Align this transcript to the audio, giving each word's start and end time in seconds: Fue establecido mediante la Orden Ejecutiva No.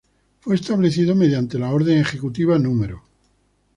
Fue 0.39 0.55
establecido 0.55 1.13
mediante 1.13 1.59
la 1.59 1.69
Orden 1.69 1.99
Ejecutiva 1.99 2.57
No. 2.57 2.73